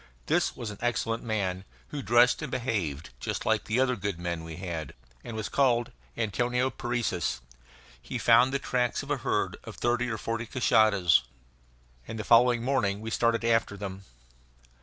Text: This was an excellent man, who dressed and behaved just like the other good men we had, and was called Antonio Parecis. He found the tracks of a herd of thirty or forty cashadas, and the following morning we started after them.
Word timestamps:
This 0.25 0.55
was 0.55 0.71
an 0.71 0.79
excellent 0.81 1.21
man, 1.21 1.63
who 1.89 2.01
dressed 2.01 2.41
and 2.41 2.49
behaved 2.49 3.11
just 3.19 3.45
like 3.45 3.65
the 3.65 3.79
other 3.79 3.95
good 3.95 4.17
men 4.17 4.43
we 4.43 4.55
had, 4.55 4.95
and 5.23 5.37
was 5.37 5.47
called 5.47 5.91
Antonio 6.17 6.71
Parecis. 6.71 7.39
He 8.01 8.17
found 8.17 8.51
the 8.51 8.57
tracks 8.57 9.03
of 9.03 9.11
a 9.11 9.17
herd 9.17 9.57
of 9.63 9.75
thirty 9.75 10.09
or 10.09 10.17
forty 10.17 10.47
cashadas, 10.47 11.21
and 12.07 12.17
the 12.17 12.23
following 12.23 12.63
morning 12.63 12.99
we 12.99 13.11
started 13.11 13.45
after 13.45 13.77
them. 13.77 14.03